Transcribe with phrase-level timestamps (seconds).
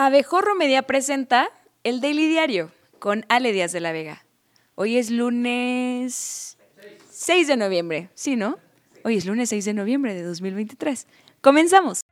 [0.00, 1.50] Abejorro Media presenta
[1.82, 4.24] el Daily Diario con Ale Díaz de la Vega.
[4.76, 6.56] Hoy es lunes
[7.10, 8.58] 6 de noviembre, ¿sí, no?
[9.02, 11.08] Hoy es lunes 6 de noviembre de 2023.
[11.40, 12.02] Comenzamos.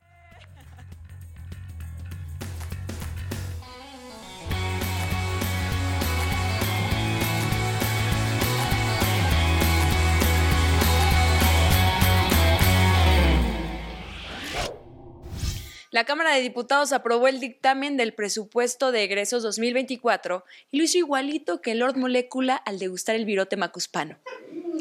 [15.97, 20.99] La Cámara de Diputados aprobó el dictamen del presupuesto de egresos 2024 y lo hizo
[20.99, 24.19] igualito que Lord Molécula al degustar el virote macuspano,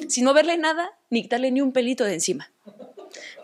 [0.09, 2.51] sin moverle nada ni quitarle ni un pelito de encima.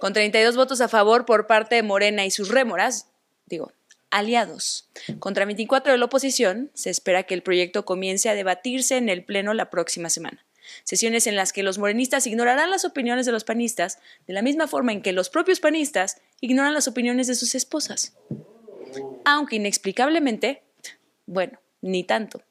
[0.01, 3.07] Con 32 votos a favor por parte de Morena y sus rémoras,
[3.45, 3.71] digo,
[4.09, 9.07] aliados, contra 24 de la oposición, se espera que el proyecto comience a debatirse en
[9.07, 10.45] el Pleno la próxima semana.
[10.83, 14.67] Sesiones en las que los morenistas ignorarán las opiniones de los panistas de la misma
[14.67, 18.17] forma en que los propios panistas ignoran las opiniones de sus esposas.
[19.23, 20.63] Aunque inexplicablemente,
[21.25, 22.41] bueno, ni tanto.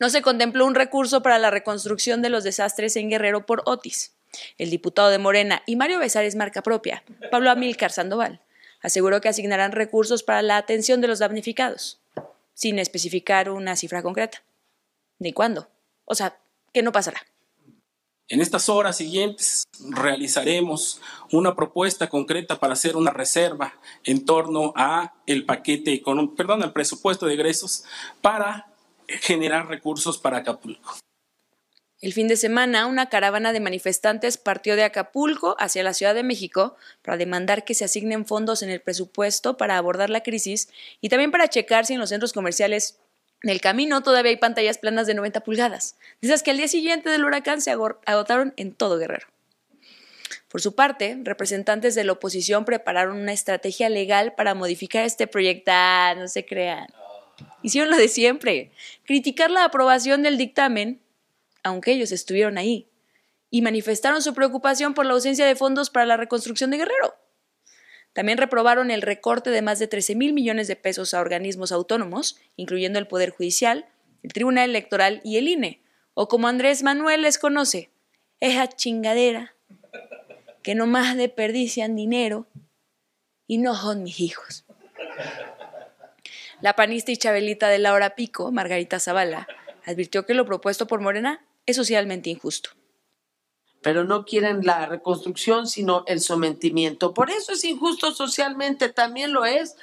[0.00, 4.14] No se contempló un recurso para la reconstrucción de los desastres en Guerrero por Otis.
[4.58, 8.40] El diputado de Morena y Mario Besares marca propia, Pablo Amílcar Sandoval,
[8.80, 12.00] aseguró que asignarán recursos para la atención de los damnificados,
[12.54, 14.42] sin especificar una cifra concreta.
[15.18, 15.68] Ni cuándo.
[16.04, 16.38] O sea,
[16.72, 17.20] que no pasará.
[18.30, 21.00] En estas horas siguientes realizaremos
[21.32, 26.00] una propuesta concreta para hacer una reserva en torno a el paquete
[26.36, 27.82] perdón, al presupuesto de egresos
[28.22, 28.72] para
[29.08, 30.96] generar recursos para Acapulco.
[32.00, 36.22] El fin de semana, una caravana de manifestantes partió de Acapulco hacia la Ciudad de
[36.22, 40.68] México para demandar que se asignen fondos en el presupuesto para abordar la crisis
[41.00, 43.00] y también para checar si en los centros comerciales
[43.42, 47.08] en el camino todavía hay pantallas planas de 90 pulgadas, de que al día siguiente
[47.08, 49.26] del huracán se agotaron en todo Guerrero.
[50.48, 55.70] Por su parte, representantes de la oposición prepararon una estrategia legal para modificar este proyecto.
[55.72, 56.88] Ah, no se crean.
[57.62, 58.72] Hicieron lo de siempre,
[59.04, 61.00] criticar la aprobación del dictamen,
[61.62, 62.88] aunque ellos estuvieron ahí,
[63.50, 67.14] y manifestaron su preocupación por la ausencia de fondos para la reconstrucción de Guerrero.
[68.12, 72.38] También reprobaron el recorte de más de 13 mil millones de pesos a organismos autónomos,
[72.56, 73.86] incluyendo el Poder Judicial,
[74.22, 75.80] el Tribunal Electoral y el INE,
[76.14, 77.90] o como Andrés Manuel les conoce,
[78.40, 79.54] esa chingadera
[80.62, 82.46] que no más desperdician dinero
[83.46, 84.64] y no son mis hijos.
[86.60, 89.48] La panista y chabelita de la hora pico, Margarita Zavala,
[89.86, 92.70] advirtió que lo propuesto por Morena es socialmente injusto
[93.82, 97.14] pero no quieren la reconstrucción, sino el sometimiento.
[97.14, 99.76] Por eso es injusto socialmente, también lo es,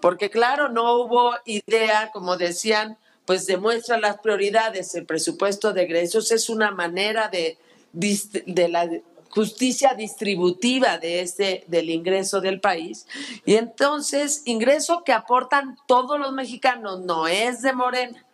[0.00, 4.94] porque claro, no hubo idea, como decían, pues demuestra las prioridades.
[4.94, 7.58] El presupuesto de egresos es una manera de,
[7.92, 8.88] de la
[9.30, 13.06] justicia distributiva de este, del ingreso del país.
[13.44, 18.25] Y entonces, ingreso que aportan todos los mexicanos, no es de Morena.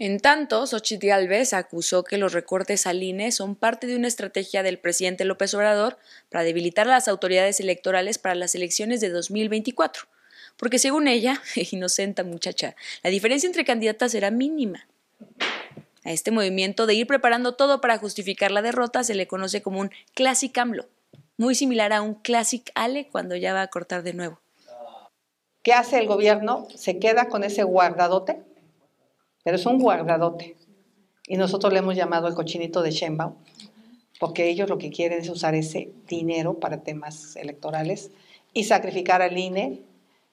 [0.00, 4.62] En tanto, Xochitl Gálvez acusó que los recortes al INE son parte de una estrategia
[4.62, 5.98] del presidente López Obrador
[6.30, 10.04] para debilitar a las autoridades electorales para las elecciones de 2024.
[10.56, 11.42] Porque según ella,
[11.72, 14.86] inocenta muchacha, la diferencia entre candidatas era mínima.
[16.04, 19.80] A este movimiento de ir preparando todo para justificar la derrota se le conoce como
[19.80, 20.86] un Classic AMLO,
[21.36, 24.40] muy similar a un Classic Ale cuando ya va a cortar de nuevo.
[25.64, 26.68] ¿Qué hace el gobierno?
[26.76, 28.47] Se queda con ese guardadote
[29.48, 30.58] pero es un guardadote.
[31.26, 33.32] Y nosotros le hemos llamado el cochinito de Sheinbaum,
[34.20, 38.10] porque ellos lo que quieren es usar ese dinero para temas electorales
[38.52, 39.80] y sacrificar al INE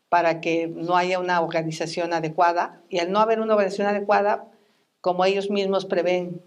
[0.09, 2.81] para que no haya una organización adecuada.
[2.89, 4.51] Y al no haber una organización adecuada,
[4.99, 6.41] como ellos mismos prevén,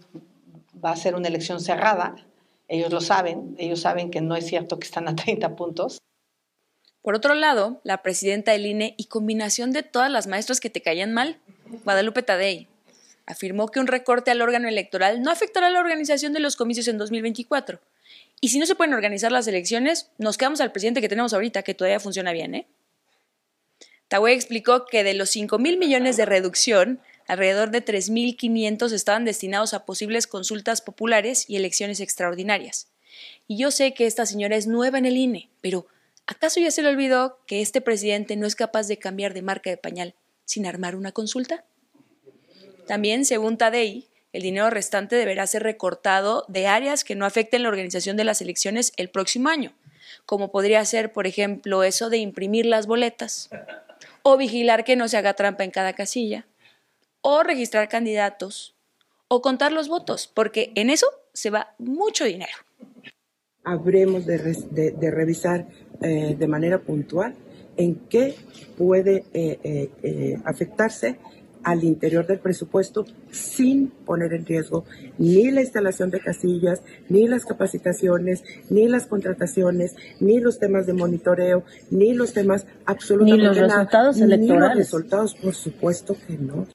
[0.85, 2.17] va a ser una elección cerrada.
[2.69, 6.03] Ellos lo saben, ellos saben que no es cierto que están a 30 puntos.
[7.01, 10.83] Por otro lado, la presidenta del INE y combinación de todas las maestras que te
[10.83, 11.39] caían mal,
[11.85, 12.67] Guadalupe Tadei,
[13.27, 16.99] afirmó que un recorte al órgano electoral no afectará la organización de los comicios en
[16.99, 17.81] 2024.
[18.41, 21.63] Y si no se pueden organizar las elecciones, nos quedamos al presidente que tenemos ahorita,
[21.63, 22.67] que todavía funciona bien, ¿eh?
[24.09, 29.75] Tawey explicó que de los 5 mil millones de reducción, alrededor de 3.500 estaban destinados
[29.75, 32.89] a posibles consultas populares y elecciones extraordinarias.
[33.47, 35.87] Y yo sé que esta señora es nueva en el INE, pero
[36.27, 39.69] ¿acaso ya se le olvidó que este presidente no es capaz de cambiar de marca
[39.69, 40.15] de pañal
[40.49, 41.65] sin armar una consulta?
[42.87, 47.69] También, según Tadei, el dinero restante deberá ser recortado de áreas que no afecten la
[47.69, 49.75] organización de las elecciones el próximo año,
[50.25, 53.51] como podría ser, por ejemplo, eso de imprimir las boletas,
[54.23, 56.47] o vigilar que no se haga trampa en cada casilla,
[57.21, 58.75] o registrar candidatos,
[59.29, 62.53] o contar los votos, porque en eso se va mucho dinero.
[63.65, 65.67] Habremos de, revisar
[66.01, 67.35] eh, de manera puntual
[67.79, 68.35] en qué
[68.77, 71.19] puede eh, eh, eh, afectarse
[71.63, 74.85] al interior del presupuesto sin poner en riesgo
[75.17, 80.93] ni la instalación de casillas, ni las capacitaciones, ni las contrataciones, ni los temas de
[80.93, 84.41] monitoreo, ni los temas absolutamente ni los resultados electorales.
[84.41, 86.67] Ni los resultados, por supuesto que no.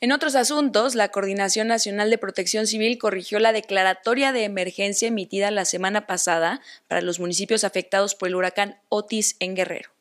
[0.00, 5.50] En otros asuntos, la Coordinación Nacional de Protección Civil corrigió la declaratoria de emergencia emitida
[5.50, 9.95] la semana pasada para los municipios afectados por el huracán Otis en Guerrero.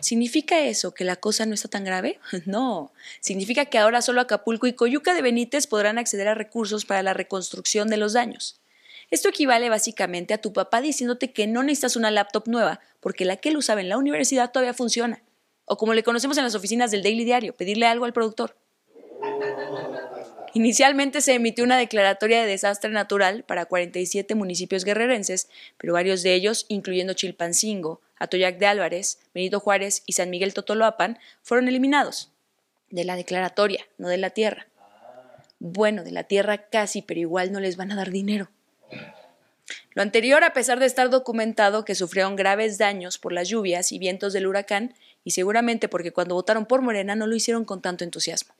[0.00, 2.18] ¿Significa eso que la cosa no está tan grave?
[2.46, 7.02] No, significa que ahora solo Acapulco y Coyuca de Benítez podrán acceder a recursos para
[7.02, 8.60] la reconstrucción de los daños.
[9.10, 13.36] Esto equivale básicamente a tu papá diciéndote que no necesitas una laptop nueva porque la
[13.36, 15.22] que él usaba en la universidad todavía funciona.
[15.64, 18.56] O como le conocemos en las oficinas del Daily Diario, pedirle algo al productor.
[20.54, 26.34] Inicialmente se emitió una declaratoria de desastre natural para 47 municipios guerrerenses, pero varios de
[26.34, 32.32] ellos, incluyendo Chilpancingo, Atoyac de Álvarez, Benito Juárez y San Miguel Totoloapan, fueron eliminados.
[32.90, 34.66] De la declaratoria, no de la tierra.
[35.58, 38.50] Bueno, de la tierra casi, pero igual no les van a dar dinero.
[39.94, 43.98] Lo anterior, a pesar de estar documentado que sufrieron graves daños por las lluvias y
[43.98, 48.04] vientos del huracán, y seguramente porque cuando votaron por Morena no lo hicieron con tanto
[48.04, 48.54] entusiasmo.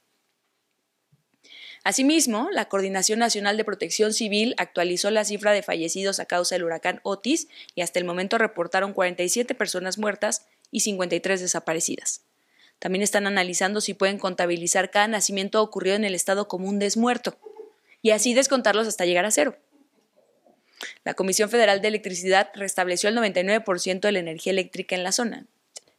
[1.86, 6.64] Asimismo, la Coordinación Nacional de Protección Civil actualizó la cifra de fallecidos a causa del
[6.64, 7.46] huracán Otis
[7.76, 12.22] y hasta el momento reportaron 47 personas muertas y 53 desaparecidas.
[12.80, 17.38] También están analizando si pueden contabilizar cada nacimiento ocurrido en el estado como un desmuerto
[18.02, 19.56] y así descontarlos hasta llegar a cero.
[21.04, 25.46] La Comisión Federal de Electricidad restableció el 99% de la energía eléctrica en la zona,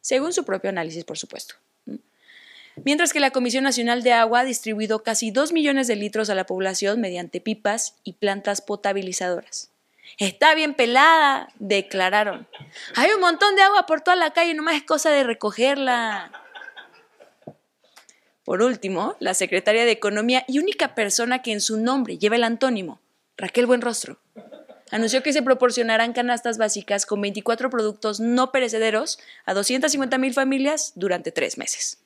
[0.02, 1.54] según su propio análisis, por supuesto
[2.84, 6.34] mientras que la Comisión Nacional de Agua ha distribuido casi 2 millones de litros a
[6.34, 9.70] la población mediante pipas y plantas potabilizadoras.
[10.16, 12.48] Está bien pelada, declararon.
[12.96, 16.32] Hay un montón de agua por toda la calle, nomás es cosa de recogerla.
[18.44, 22.44] Por último, la secretaria de Economía y única persona que en su nombre lleva el
[22.44, 22.98] antónimo,
[23.36, 24.18] Raquel Buenrostro,
[24.90, 30.92] anunció que se proporcionarán canastas básicas con 24 productos no perecederos a 250 mil familias
[30.94, 31.98] durante tres meses.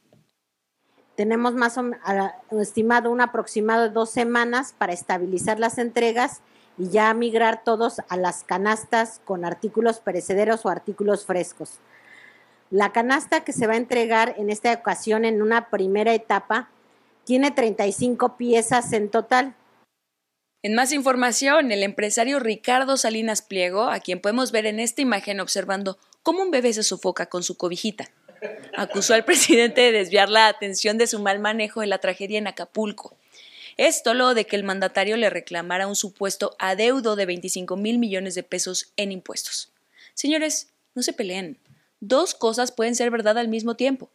[1.16, 6.40] Tenemos más o, estimado un aproximado de dos semanas para estabilizar las entregas
[6.78, 11.80] y ya migrar todos a las canastas con artículos perecederos o artículos frescos.
[12.70, 16.70] La canasta que se va a entregar en esta ocasión en una primera etapa
[17.24, 19.54] tiene 35 piezas en total.
[20.62, 25.40] En más información, el empresario Ricardo Salinas Pliego, a quien podemos ver en esta imagen
[25.40, 28.10] observando cómo un bebé se sofoca con su cobijita
[28.76, 32.46] acusó al presidente de desviar la atención de su mal manejo de la tragedia en
[32.46, 33.16] Acapulco.
[33.76, 38.34] Esto luego de que el mandatario le reclamara un supuesto adeudo de 25 mil millones
[38.34, 39.72] de pesos en impuestos.
[40.14, 41.58] Señores, no se peleen.
[42.00, 44.10] Dos cosas pueden ser verdad al mismo tiempo.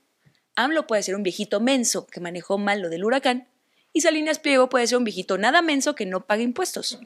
[0.56, 3.48] AMLO puede ser un viejito menso que manejó mal lo del huracán
[3.94, 7.00] y Salinas Pliego puede ser un viejito nada menso que no paga impuestos.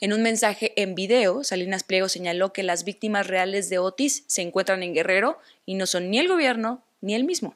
[0.00, 4.42] En un mensaje en video, Salinas Pliego señaló que las víctimas reales de Otis se
[4.42, 7.54] encuentran en Guerrero y no son ni el gobierno ni él mismo.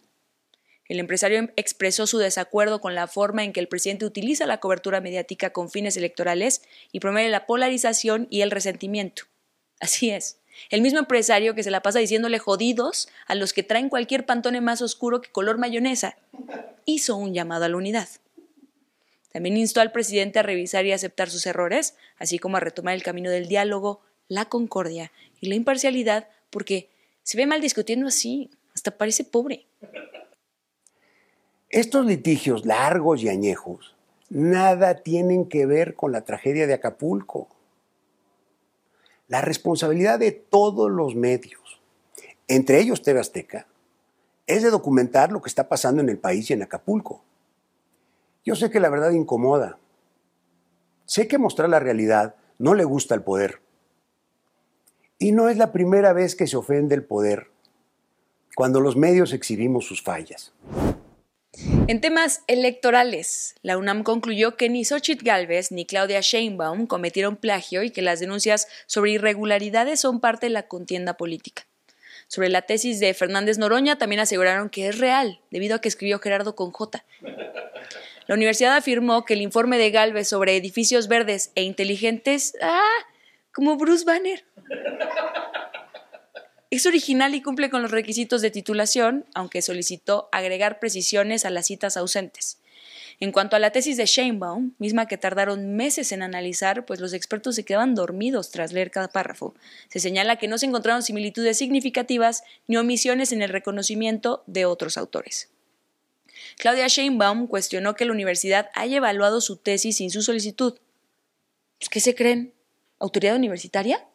[0.88, 5.00] El empresario expresó su desacuerdo con la forma en que el presidente utiliza la cobertura
[5.00, 6.62] mediática con fines electorales
[6.92, 9.24] y promueve la polarización y el resentimiento.
[9.80, 10.38] Así es.
[10.70, 14.60] El mismo empresario que se la pasa diciéndole jodidos a los que traen cualquier pantone
[14.60, 16.16] más oscuro que color mayonesa,
[16.84, 18.08] hizo un llamado a la unidad.
[19.38, 23.04] También instó al presidente a revisar y aceptar sus errores, así como a retomar el
[23.04, 26.90] camino del diálogo, la concordia y la imparcialidad, porque
[27.22, 29.68] se ve mal discutiendo así, hasta parece pobre.
[31.68, 33.94] Estos litigios largos y añejos
[34.28, 37.46] nada tienen que ver con la tragedia de Acapulco.
[39.28, 41.80] La responsabilidad de todos los medios,
[42.48, 43.68] entre ellos TV Azteca,
[44.48, 47.22] es de documentar lo que está pasando en el país y en Acapulco.
[48.48, 49.78] Yo sé que la verdad incomoda.
[51.04, 53.60] Sé que mostrar la realidad no le gusta al poder.
[55.18, 57.50] Y no es la primera vez que se ofende el poder
[58.56, 60.54] cuando los medios exhibimos sus fallas.
[61.88, 67.82] En temas electorales, la UNAM concluyó que ni Xochitl Galvez ni Claudia Sheinbaum cometieron plagio
[67.82, 71.66] y que las denuncias sobre irregularidades son parte de la contienda política.
[72.28, 76.18] Sobre la tesis de Fernández Noroña también aseguraron que es real, debido a que escribió
[76.18, 77.04] Gerardo con J.
[78.28, 82.82] La universidad afirmó que el informe de Galvez sobre edificios verdes e inteligentes, ah,
[83.54, 84.44] como Bruce Banner.
[86.70, 91.68] Es original y cumple con los requisitos de titulación, aunque solicitó agregar precisiones a las
[91.68, 92.60] citas ausentes.
[93.18, 97.14] En cuanto a la tesis de Sheinbaum, misma que tardaron meses en analizar, pues los
[97.14, 99.54] expertos se quedaban dormidos tras leer cada párrafo.
[99.88, 104.98] Se señala que no se encontraron similitudes significativas ni omisiones en el reconocimiento de otros
[104.98, 105.48] autores.
[106.56, 110.78] Claudia Sheinbaum cuestionó que la universidad haya evaluado su tesis sin su solicitud.
[111.78, 112.54] Pues, ¿Qué se creen?
[112.98, 114.06] ¿Autoridad universitaria?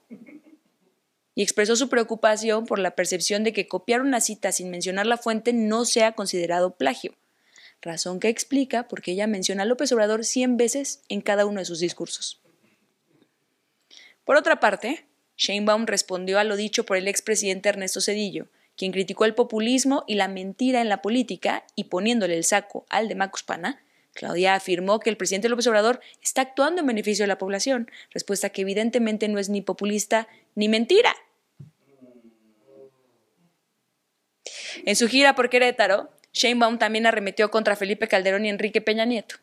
[1.35, 5.17] Y expresó su preocupación por la percepción de que copiar una cita sin mencionar la
[5.17, 7.15] fuente no sea considerado plagio,
[7.81, 11.59] razón que explica por qué ella menciona a López Obrador 100 veces en cada uno
[11.59, 12.41] de sus discursos.
[14.25, 15.05] Por otra parte,
[15.37, 18.47] Sheinbaum respondió a lo dicho por el expresidente Ernesto Cedillo,
[18.83, 23.07] quien criticó el populismo y la mentira en la política y poniéndole el saco al
[23.07, 27.37] de Macuspana, Claudia afirmó que el presidente López Obrador está actuando en beneficio de la
[27.37, 31.15] población, respuesta que evidentemente no es ni populista ni mentira.
[34.85, 39.37] En su gira por Querétaro, Sheinbaum también arremetió contra Felipe Calderón y Enrique Peña Nieto.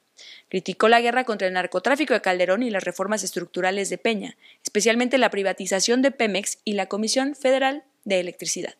[0.50, 5.16] Criticó la guerra contra el narcotráfico de Calderón y las reformas estructurales de Peña, especialmente
[5.16, 8.74] la privatización de Pemex y la Comisión Federal de Electricidad.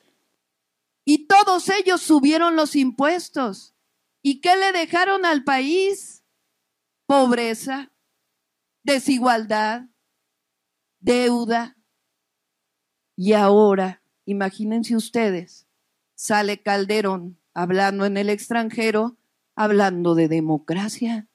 [1.05, 3.75] Y todos ellos subieron los impuestos.
[4.23, 6.25] ¿Y qué le dejaron al país?
[7.07, 7.93] Pobreza,
[8.83, 9.87] desigualdad,
[11.01, 11.77] deuda.
[13.17, 15.67] Y ahora, imagínense ustedes,
[16.15, 19.19] sale Calderón hablando en el extranjero,
[19.55, 21.29] hablando de democracia.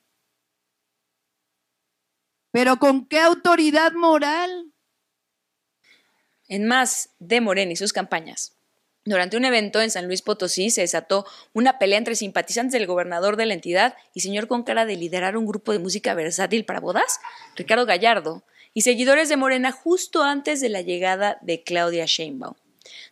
[2.52, 4.72] Pero ¿con qué autoridad moral?
[6.48, 8.55] En más de Morena y sus campañas,
[9.06, 13.38] durante un evento en San Luis Potosí se desató una pelea entre simpatizantes del gobernador
[13.38, 16.80] de la entidad y señor con cara de liderar un grupo de música versátil para
[16.80, 17.20] bodas,
[17.56, 18.44] Ricardo Gallardo,
[18.74, 22.56] y seguidores de Morena justo antes de la llegada de Claudia Sheinbaum.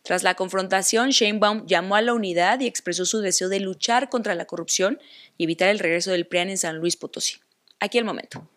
[0.02, 4.34] Tras la confrontación, Sheinbaum llamó a la unidad y expresó su deseo de luchar contra
[4.34, 5.00] la corrupción
[5.38, 7.36] y evitar el regreso del PRIAN en San Luis Potosí.
[7.80, 8.48] Aquí el momento.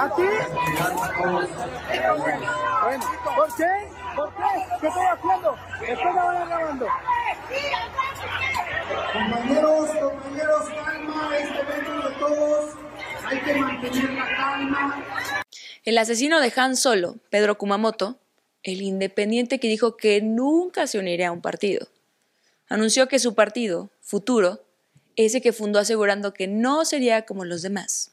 [0.00, 0.22] ¿Por qué?
[4.16, 4.44] ¿Por qué?
[4.80, 5.56] ¿Qué estoy haciendo?
[5.86, 6.86] Estoy grabando.
[9.12, 12.74] Compañeros, compañeros, calma, este evento de todos.
[13.26, 15.04] Hay que mantener la calma.
[15.84, 18.18] El asesino de Han Solo, Pedro Kumamoto,
[18.62, 21.88] el independiente que dijo que nunca se uniría a un partido,
[22.70, 24.64] anunció que su partido, Futuro,
[25.16, 28.09] ese que fundó asegurando que no sería como los demás,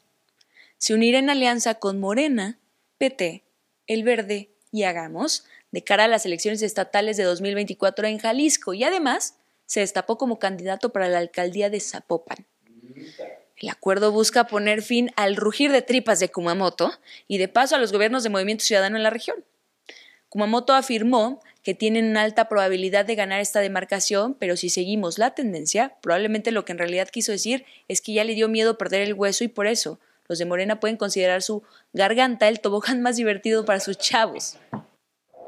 [0.77, 2.59] se unirá en alianza con Morena,
[2.97, 3.43] PT,
[3.87, 8.83] El Verde y Hagamos de cara a las elecciones estatales de 2024 en Jalisco y
[8.83, 12.45] además se destapó como candidato para la alcaldía de Zapopan.
[13.57, 16.91] El acuerdo busca poner fin al rugir de tripas de Kumamoto
[17.27, 19.43] y de paso a los gobiernos de Movimiento Ciudadano en la región.
[20.29, 25.31] Kumamoto afirmó que tienen una alta probabilidad de ganar esta demarcación, pero si seguimos la
[25.31, 29.01] tendencia, probablemente lo que en realidad quiso decir es que ya le dio miedo perder
[29.01, 33.15] el hueso y por eso los de Morena pueden considerar su garganta el tobogán más
[33.15, 34.57] divertido para sus chavos.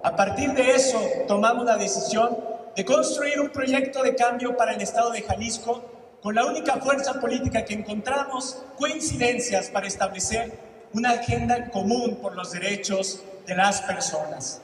[0.04, 2.38] A partir de eso, tomamos la decisión
[2.76, 7.20] de construir un proyecto de cambio para el Estado de Jalisco con la única fuerza
[7.20, 10.52] política que encontramos coincidencias para establecer
[10.94, 14.62] una agenda común por los derechos de las personas.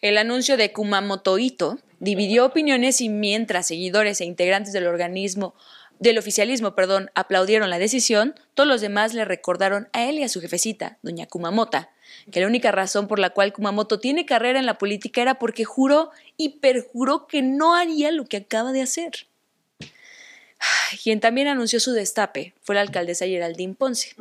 [0.00, 5.54] El anuncio de Kumamotoito dividió opiniones y mientras seguidores e integrantes del organismo
[5.98, 10.28] del oficialismo, perdón, aplaudieron la decisión, todos los demás le recordaron a él y a
[10.28, 11.90] su jefecita, doña Kumamota,
[12.30, 15.64] que la única razón por la cual Kumamoto tiene carrera en la política era porque
[15.64, 19.26] juró y perjuró que no haría lo que acaba de hacer.
[21.02, 24.14] Quien también anunció su destape fue la alcaldesa Geraldine Ponce.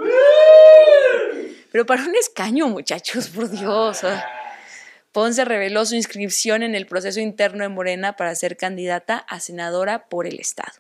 [1.72, 4.02] Pero para un escaño, muchachos, por Dios.
[5.12, 10.08] Ponce reveló su inscripción en el proceso interno de Morena para ser candidata a senadora
[10.10, 10.74] por el Estado.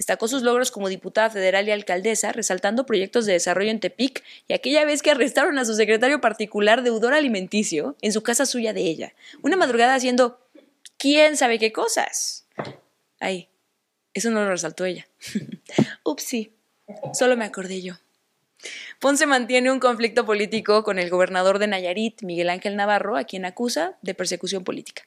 [0.00, 4.54] Destacó sus logros como diputada federal y alcaldesa, resaltando proyectos de desarrollo en Tepic y
[4.54, 8.80] aquella vez que arrestaron a su secretario particular deudor alimenticio en su casa suya de
[8.80, 9.12] ella.
[9.42, 10.40] Una madrugada haciendo
[10.96, 12.46] quién sabe qué cosas.
[13.18, 13.50] Ay,
[14.14, 15.06] eso no lo resaltó ella.
[16.02, 16.54] Upsi,
[17.12, 17.96] solo me acordé yo.
[19.00, 23.44] Ponce mantiene un conflicto político con el gobernador de Nayarit, Miguel Ángel Navarro, a quien
[23.44, 25.02] acusa de persecución política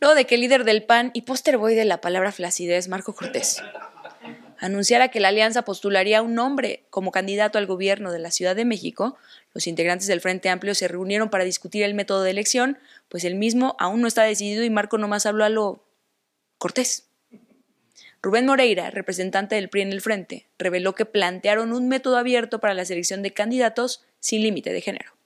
[0.00, 3.14] luego de que el líder del PAN y póster boy de la palabra flacidez, Marco
[3.14, 3.62] Cortés,
[4.58, 8.56] anunciara que la alianza postularía a un hombre como candidato al gobierno de la Ciudad
[8.56, 9.16] de México,
[9.54, 12.78] los integrantes del Frente Amplio se reunieron para discutir el método de elección,
[13.08, 15.84] pues el mismo aún no está decidido y Marco nomás habló a lo
[16.58, 17.04] Cortés.
[18.20, 22.74] Rubén Moreira, representante del PRI en el Frente, reveló que plantearon un método abierto para
[22.74, 25.17] la selección de candidatos sin límite de género.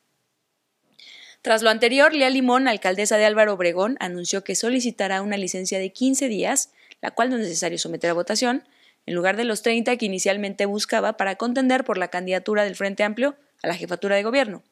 [1.43, 5.91] Tras lo anterior, Lía Limón, alcaldesa de Álvaro Obregón, anunció que solicitará una licencia de
[5.91, 6.71] 15 días,
[7.01, 8.63] la cual no es necesario someter a votación,
[9.07, 13.03] en lugar de los 30 que inicialmente buscaba para contender por la candidatura del Frente
[13.03, 14.63] Amplio a la jefatura de gobierno.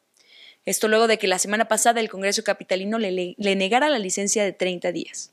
[0.65, 4.45] Esto luego de que la semana pasada el Congreso Capitalino le, le negara la licencia
[4.45, 5.33] de 30 días.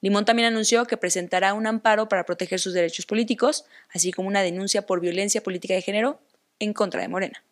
[0.00, 4.42] Limón también anunció que presentará un amparo para proteger sus derechos políticos, así como una
[4.42, 6.20] denuncia por violencia política de género
[6.58, 7.44] en contra de Morena.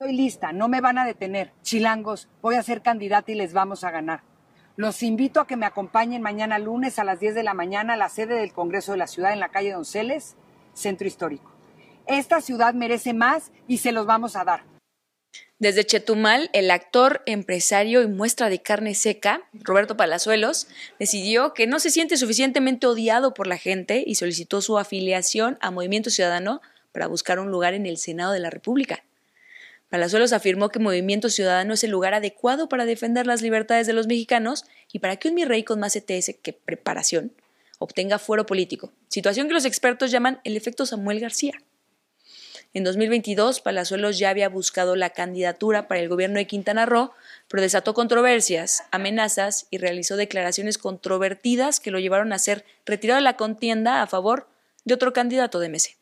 [0.00, 1.52] Estoy lista, no me van a detener.
[1.60, 4.22] Chilangos, voy a ser candidata y les vamos a ganar.
[4.76, 7.96] Los invito a que me acompañen mañana lunes a las 10 de la mañana a
[7.98, 10.36] la sede del Congreso de la Ciudad en la calle Donceles,
[10.72, 11.52] Centro Histórico.
[12.06, 14.64] Esta ciudad merece más y se los vamos a dar.
[15.58, 21.78] Desde Chetumal, el actor, empresario y muestra de carne seca, Roberto Palazuelos, decidió que no
[21.78, 27.06] se siente suficientemente odiado por la gente y solicitó su afiliación a Movimiento Ciudadano para
[27.06, 29.04] buscar un lugar en el Senado de la República.
[29.90, 34.06] Palazuelos afirmó que Movimiento Ciudadano es el lugar adecuado para defender las libertades de los
[34.06, 37.32] mexicanos y para que un mi rey con más ETS que preparación
[37.80, 41.54] obtenga fuero político, situación que los expertos llaman el efecto Samuel García.
[42.72, 47.10] En 2022, Palazuelos ya había buscado la candidatura para el gobierno de Quintana Roo,
[47.48, 53.24] pero desató controversias, amenazas y realizó declaraciones controvertidas que lo llevaron a ser retirado de
[53.24, 54.46] la contienda a favor
[54.84, 55.96] de otro candidato de MC.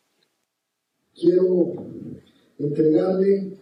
[1.15, 1.87] Quiero
[2.59, 3.57] entregarle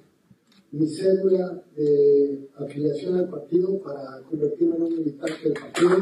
[0.78, 5.98] mi cédula de afiliación al partido para convertirme en un militante del partido.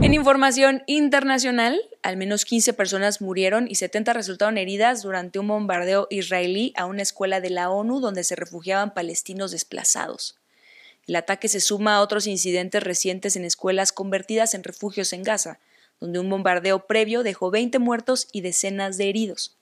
[0.00, 6.06] En información internacional, al menos 15 personas murieron y 70 resultaron heridas durante un bombardeo
[6.10, 10.36] israelí a una escuela de la ONU donde se refugiaban palestinos desplazados.
[11.06, 15.58] El ataque se suma a otros incidentes recientes en escuelas convertidas en refugios en Gaza,
[16.00, 19.56] donde un bombardeo previo dejó 20 muertos y decenas de heridos.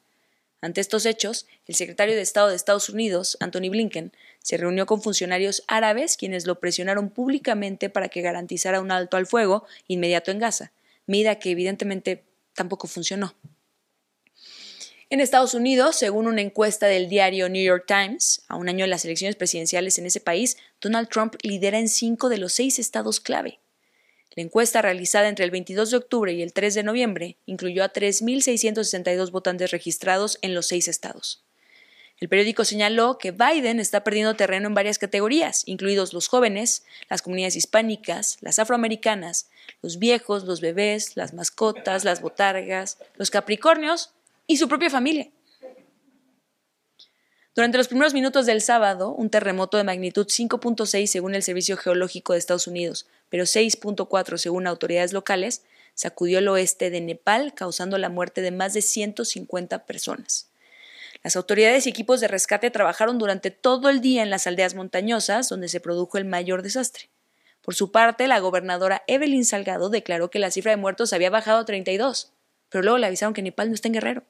[0.64, 5.02] Ante estos hechos, el secretario de Estado de Estados Unidos, Anthony Blinken, se reunió con
[5.02, 10.38] funcionarios árabes quienes lo presionaron públicamente para que garantizara un alto al fuego inmediato en
[10.38, 10.72] Gaza,
[11.04, 13.34] medida que evidentemente tampoco funcionó.
[15.10, 18.88] En Estados Unidos, según una encuesta del diario New York Times, a un año de
[18.88, 23.20] las elecciones presidenciales en ese país, Donald Trump lidera en cinco de los seis estados
[23.20, 23.58] clave.
[24.36, 27.92] La encuesta realizada entre el 22 de octubre y el 3 de noviembre incluyó a
[27.92, 31.44] 3.662 votantes registrados en los seis estados.
[32.18, 37.22] El periódico señaló que Biden está perdiendo terreno en varias categorías, incluidos los jóvenes, las
[37.22, 39.50] comunidades hispánicas, las afroamericanas,
[39.82, 44.12] los viejos, los bebés, las mascotas, las botargas, los capricornios
[44.46, 45.30] y su propia familia.
[47.54, 52.32] Durante los primeros minutos del sábado, un terremoto de magnitud 5.6 según el Servicio Geológico
[52.32, 55.62] de Estados Unidos, pero 6.4 según autoridades locales,
[55.94, 60.50] sacudió el oeste de Nepal, causando la muerte de más de 150 personas.
[61.22, 65.48] Las autoridades y equipos de rescate trabajaron durante todo el día en las aldeas montañosas,
[65.48, 67.08] donde se produjo el mayor desastre.
[67.62, 71.60] Por su parte, la gobernadora Evelyn Salgado declaró que la cifra de muertos había bajado
[71.60, 72.32] a 32,
[72.68, 74.24] pero luego le avisaron que Nepal no está en Guerrero.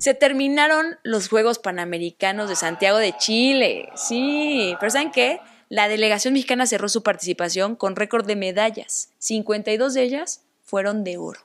[0.00, 3.90] Se terminaron los Juegos Panamericanos de Santiago de Chile.
[3.96, 5.40] Sí, pero ¿saben qué?
[5.68, 9.10] La delegación mexicana cerró su participación con récord de medallas.
[9.18, 11.40] 52 de ellas fueron de oro.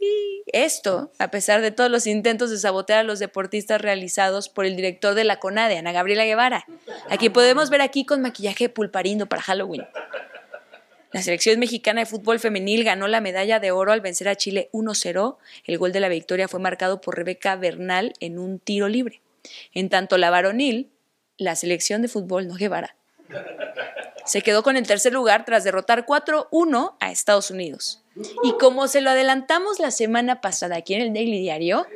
[0.00, 4.66] Y esto, a pesar de todos los intentos de sabotear a los deportistas realizados por
[4.66, 6.66] el director de la CONADE, Ana Gabriela Guevara,
[7.10, 9.86] a quien podemos ver aquí con maquillaje pulparindo para Halloween.
[11.14, 14.68] La selección mexicana de fútbol femenil ganó la medalla de oro al vencer a Chile
[14.72, 15.36] 1-0.
[15.64, 19.20] El gol de la victoria fue marcado por Rebeca Bernal en un tiro libre.
[19.74, 20.90] En tanto, la varonil,
[21.38, 22.96] la selección de fútbol no Guevara,
[24.24, 28.02] se quedó con el tercer lugar tras derrotar 4-1 a Estados Unidos.
[28.42, 31.86] Y como se lo adelantamos la semana pasada aquí en el Daily Diario,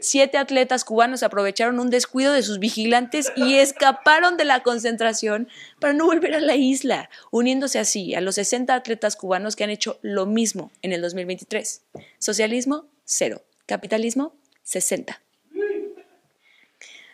[0.00, 5.48] siete atletas cubanos aprovecharon un descuido de sus vigilantes y escaparon de la concentración
[5.80, 9.70] para no volver a la isla, uniéndose así a los 60 atletas cubanos que han
[9.70, 11.82] hecho lo mismo en el 2023.
[12.18, 13.42] Socialismo, cero.
[13.66, 15.20] Capitalismo, 60.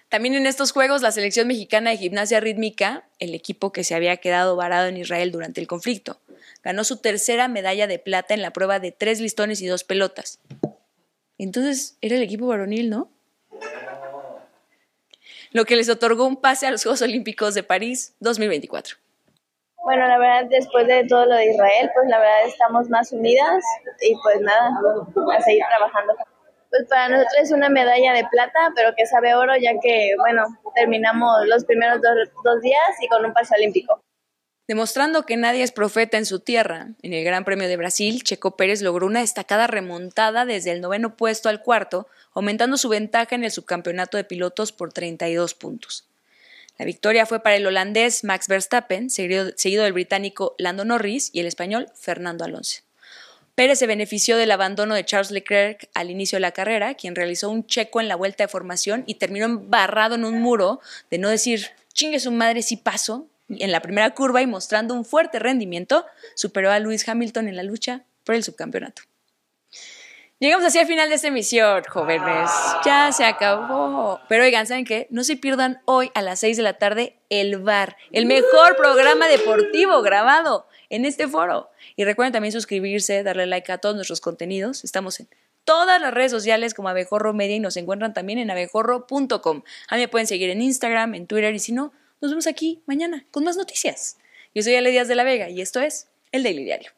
[0.09, 4.17] También en estos Juegos, la selección mexicana de gimnasia rítmica, el equipo que se había
[4.19, 6.21] quedado varado en Israel durante el conflicto,
[6.63, 10.39] ganó su tercera medalla de plata en la prueba de tres listones y dos pelotas.
[11.39, 13.11] Entonces era el equipo varonil, ¿no?
[15.53, 18.97] Lo que les otorgó un pase a los Juegos Olímpicos de París 2024.
[19.85, 23.63] Bueno, la verdad, después de todo lo de Israel, pues la verdad estamos más unidas
[24.01, 26.15] y pues nada, a seguir trabajando.
[26.71, 30.45] Pues para nosotros es una medalla de plata, pero que sabe oro, ya que, bueno,
[30.75, 34.01] terminamos los primeros dos, dos días y con un pase olímpico.
[34.67, 38.57] Demostrando que nadie es profeta en su tierra, en el Gran Premio de Brasil, Checo
[38.57, 43.45] Pérez logró una destacada remontada desde el noveno puesto al cuarto, aumentando su ventaja en
[43.45, 46.07] el subcampeonato de pilotos por 32 puntos.
[46.79, 51.47] La victoria fue para el holandés Max Verstappen, seguido, del británico Lando Norris y el
[51.47, 52.81] español Fernando Alonso.
[53.55, 57.51] Pérez se benefició del abandono de Charles Leclerc al inicio de la carrera, quien realizó
[57.51, 61.29] un checo en la vuelta de formación y terminó embarrado en un muro de no
[61.29, 66.07] decir chingue su madre si paso en la primera curva y mostrando un fuerte rendimiento,
[66.35, 69.03] superó a Lewis Hamilton en la lucha por el subcampeonato.
[70.41, 72.51] Llegamos así al final de esta emisión, jóvenes.
[72.85, 74.21] Ya se acabó.
[74.29, 75.07] Pero oigan, ¿saben qué?
[75.11, 79.29] No se pierdan hoy a las 6 de la tarde el VAR, el mejor programa
[79.29, 81.71] deportivo grabado en este foro.
[81.97, 84.85] Y recuerden también suscribirse, darle like a todos nuestros contenidos.
[84.85, 85.29] Estamos en
[85.65, 89.63] todas las redes sociales como Abejorro Media y nos encuentran también en abejorro.com.
[89.89, 91.93] A mí me pueden seguir en Instagram, en Twitter y si no,
[92.25, 94.17] nos vemos aquí mañana con más noticias.
[94.55, 96.91] Yo soy Ale Díaz de la Vega y esto es El Daily Diario.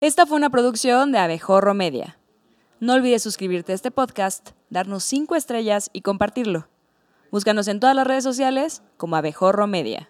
[0.00, 2.16] Esta fue una producción de Abejorro Media.
[2.80, 6.68] No olvides suscribirte a este podcast, darnos 5 estrellas y compartirlo.
[7.30, 10.09] Búscanos en todas las redes sociales como Abejorro Media.